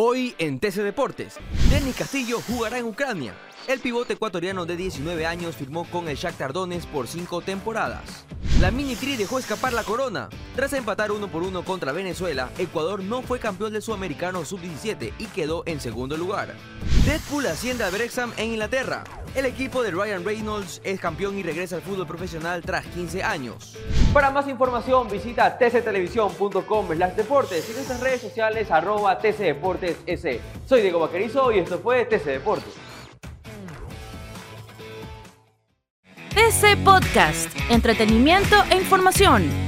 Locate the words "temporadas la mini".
7.40-8.94